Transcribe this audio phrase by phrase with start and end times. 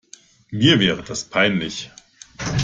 [0.51, 1.91] Mir wäre das peinlich.